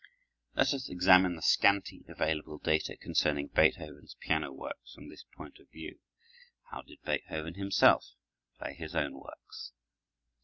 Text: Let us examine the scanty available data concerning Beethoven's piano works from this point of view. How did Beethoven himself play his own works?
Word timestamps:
Let 0.55 0.73
us 0.73 0.89
examine 0.89 1.35
the 1.35 1.43
scanty 1.43 2.03
available 2.07 2.57
data 2.57 2.97
concerning 2.97 3.49
Beethoven's 3.49 4.15
piano 4.19 4.51
works 4.51 4.95
from 4.95 5.09
this 5.09 5.23
point 5.37 5.59
of 5.59 5.69
view. 5.69 5.99
How 6.71 6.81
did 6.81 7.03
Beethoven 7.03 7.53
himself 7.53 8.15
play 8.57 8.73
his 8.73 8.95
own 8.95 9.13
works? 9.13 9.73